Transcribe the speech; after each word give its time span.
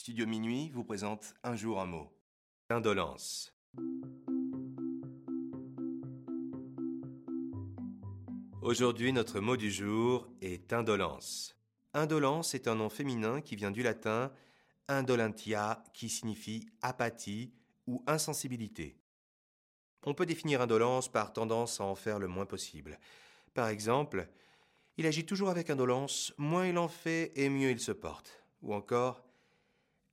Studio 0.00 0.26
Minuit 0.26 0.70
vous 0.70 0.82
présente 0.82 1.34
Un 1.42 1.56
jour 1.56 1.78
un 1.78 1.84
mot. 1.84 2.10
Indolence. 2.70 3.52
Aujourd'hui, 8.62 9.12
notre 9.12 9.40
mot 9.40 9.58
du 9.58 9.70
jour 9.70 10.26
est 10.40 10.72
indolence. 10.72 11.54
Indolence 11.92 12.54
est 12.54 12.66
un 12.66 12.76
nom 12.76 12.88
féminin 12.88 13.42
qui 13.42 13.56
vient 13.56 13.70
du 13.70 13.82
latin 13.82 14.32
indolentia, 14.88 15.84
qui 15.92 16.08
signifie 16.08 16.66
apathie 16.80 17.52
ou 17.86 18.02
insensibilité. 18.06 18.96
On 20.06 20.14
peut 20.14 20.24
définir 20.24 20.62
indolence 20.62 21.12
par 21.12 21.34
tendance 21.34 21.78
à 21.78 21.84
en 21.84 21.94
faire 21.94 22.18
le 22.18 22.26
moins 22.26 22.46
possible. 22.46 22.98
Par 23.52 23.68
exemple, 23.68 24.30
il 24.96 25.04
agit 25.04 25.26
toujours 25.26 25.50
avec 25.50 25.68
indolence, 25.68 26.32
moins 26.38 26.66
il 26.66 26.78
en 26.78 26.88
fait 26.88 27.32
et 27.36 27.50
mieux 27.50 27.70
il 27.70 27.80
se 27.80 27.92
porte. 27.92 28.42
Ou 28.62 28.72
encore, 28.72 29.29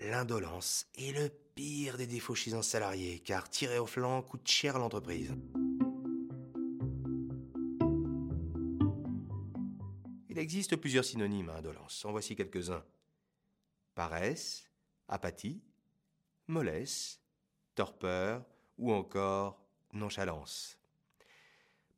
l'indolence 0.00 0.86
est 0.96 1.12
le 1.12 1.28
pire 1.54 1.96
des 1.96 2.06
défauts 2.06 2.34
chez 2.34 2.54
un 2.54 2.62
salarié, 2.62 3.20
car 3.20 3.48
tirer 3.48 3.78
au 3.78 3.86
flanc 3.86 4.22
coûte 4.22 4.48
cher 4.48 4.76
à 4.76 4.78
l'entreprise. 4.78 5.34
Il 10.28 10.38
existe 10.38 10.76
plusieurs 10.76 11.04
synonymes 11.04 11.50
à 11.50 11.56
indolence. 11.56 12.04
En 12.04 12.12
voici 12.12 12.34
quelques-uns. 12.34 12.84
Paresse, 13.94 14.70
apathie, 15.08 15.60
mollesse, 16.46 17.20
torpeur 17.74 18.44
ou 18.78 18.92
encore 18.92 19.60
nonchalance. 19.92 20.78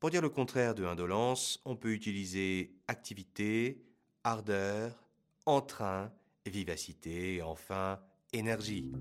Pour 0.00 0.10
dire 0.10 0.22
le 0.22 0.30
contraire 0.30 0.74
de 0.74 0.84
indolence, 0.84 1.60
on 1.64 1.76
peut 1.76 1.92
utiliser 1.92 2.74
activité, 2.88 3.84
ardeur, 4.24 5.04
entrain, 5.46 6.12
vivacité 6.46 7.36
et 7.36 7.42
enfin 7.42 8.00
énergie. 8.32 8.92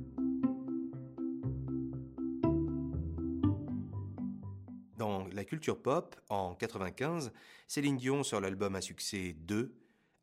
Dans 4.98 5.28
la 5.28 5.44
culture 5.46 5.82
pop, 5.82 6.16
en 6.30 6.54
95, 6.56 7.32
Céline 7.68 7.98
Dion 7.98 8.24
sort 8.24 8.42
l'album 8.42 8.76
à 8.76 8.82
succès 8.82 9.34
2, 9.40 9.74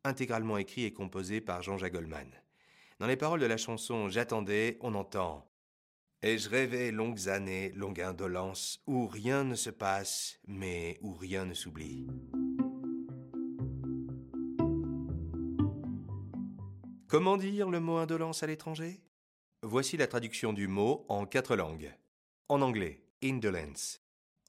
intégralement 0.03 0.57
écrit 0.57 0.85
et 0.85 0.93
composé 0.93 1.41
par 1.41 1.61
Jean-Jacques 1.61 1.93
Goldman. 1.93 2.31
Dans 2.99 3.07
les 3.07 3.17
paroles 3.17 3.39
de 3.41 3.45
la 3.45 3.57
chanson 3.57 4.09
J'attendais, 4.09 4.77
on 4.81 4.95
entend 4.95 5.49
et 6.21 6.37
je 6.37 6.49
rêvais 6.49 6.91
longues 6.91 7.29
années, 7.29 7.71
longue 7.75 8.01
indolence, 8.01 8.81
où 8.87 9.07
rien 9.07 9.43
ne 9.43 9.55
se 9.55 9.69
passe, 9.69 10.39
mais 10.47 10.97
où 11.01 11.13
rien 11.13 11.45
ne 11.45 11.53
s'oublie? 11.53 12.07
Comment 17.09 17.37
dire 17.37 17.71
le 17.71 17.79
mot 17.79 17.97
indolence 17.97 18.43
à 18.43 18.45
l'étranger? 18.45 19.01
Voici 19.63 19.97
la 19.97 20.05
traduction 20.05 20.53
du 20.53 20.67
mot 20.67 21.07
en 21.09 21.25
quatre 21.25 21.55
langues. 21.55 21.91
En 22.49 22.61
anglais, 22.61 23.01
indolence. 23.23 23.99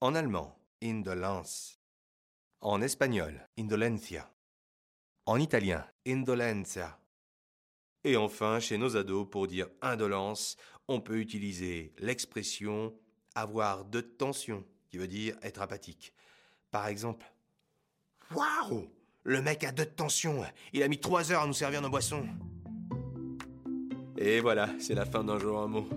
En 0.02 0.14
allemand, 0.14 0.54
indolence. 0.82 1.80
En 2.60 2.82
espagnol, 2.82 3.48
indolencia. 3.56 4.30
En 5.24 5.38
italien, 5.38 5.86
indolenza. 6.06 7.00
Et 8.04 8.18
enfin, 8.18 8.60
chez 8.60 8.76
nos 8.76 8.94
ados, 8.94 9.26
pour 9.30 9.46
dire 9.46 9.68
indolence, 9.80 10.58
on 10.86 11.00
peut 11.00 11.18
utiliser 11.18 11.94
l'expression 11.96 12.94
avoir 13.34 13.86
de 13.86 14.02
tension, 14.02 14.66
qui 14.90 14.98
veut 14.98 15.08
dire 15.08 15.34
être 15.40 15.62
apathique. 15.62 16.12
Par 16.70 16.88
exemple, 16.88 17.24
Waouh 18.34 18.90
Le 19.22 19.40
mec 19.40 19.64
a 19.64 19.72
de 19.72 19.84
tension, 19.84 20.44
il 20.74 20.82
a 20.82 20.88
mis 20.88 21.00
trois 21.00 21.32
heures 21.32 21.42
à 21.42 21.46
nous 21.46 21.54
servir 21.54 21.80
nos 21.80 21.88
boissons. 21.88 22.28
Et 24.22 24.40
voilà, 24.40 24.68
c'est 24.78 24.94
la 24.94 25.06
fin 25.06 25.24
d'un 25.24 25.38
jour 25.38 25.62
un 25.62 25.66
mot. 25.66 25.88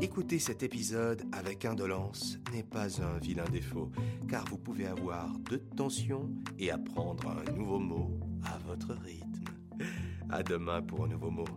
Écouter 0.00 0.38
cet 0.38 0.62
épisode 0.62 1.24
avec 1.32 1.64
indolence 1.64 2.38
n'est 2.52 2.62
pas 2.62 3.02
un 3.02 3.18
vilain 3.18 3.48
défaut, 3.50 3.90
car 4.28 4.44
vous 4.44 4.58
pouvez 4.58 4.86
avoir 4.86 5.36
de 5.50 5.56
tension 5.56 6.30
et 6.56 6.70
apprendre 6.70 7.24
un 7.28 7.50
nouveau 7.50 7.80
mot 7.80 8.20
à 8.44 8.58
votre 8.58 8.94
rythme. 8.94 9.44
À 10.30 10.44
demain 10.44 10.82
pour 10.82 11.04
un 11.04 11.08
nouveau 11.08 11.30
mot. 11.32 11.48